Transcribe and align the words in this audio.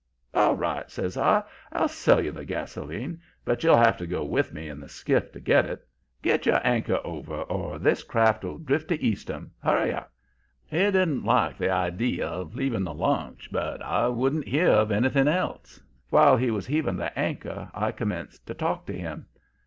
"'All 0.33 0.55
right,' 0.55 0.89
says 0.89 1.15
I. 1.15 1.43
'I'll 1.73 1.87
sell 1.87 2.25
you 2.25 2.31
the 2.31 2.43
gasoline, 2.43 3.21
but 3.45 3.63
you'll 3.63 3.77
have 3.77 3.97
to 3.97 4.07
go 4.07 4.23
with 4.25 4.51
me 4.51 4.67
in 4.67 4.79
the 4.79 4.89
skiff 4.89 5.31
to 5.33 5.39
get 5.39 5.67
it. 5.67 5.87
Get 6.23 6.47
your 6.47 6.59
anchor 6.63 6.99
over 7.03 7.43
or 7.43 7.77
this 7.77 8.01
craft'll 8.01 8.55
drift 8.57 8.87
to 8.87 8.99
Eastham. 8.99 9.51
Hurry 9.61 9.93
up.' 9.93 10.11
"He 10.65 10.77
didn't 10.79 11.23
like 11.23 11.59
the 11.59 11.69
idee 11.69 12.19
of 12.19 12.55
leaving 12.55 12.83
the 12.83 12.95
launch, 12.95 13.49
but 13.51 13.79
I 13.83 14.07
wouldn't 14.07 14.47
hear 14.47 14.69
of 14.69 14.89
anything 14.91 15.27
else. 15.27 15.79
While 16.09 16.35
he 16.35 16.49
was 16.49 16.65
heaving 16.65 16.97
the 16.97 17.15
anchor 17.15 17.69
I 17.71 17.91
commenced 17.91 18.47
to 18.47 18.55
talk 18.55 18.87
to 18.87 18.97
him. 18.97 19.27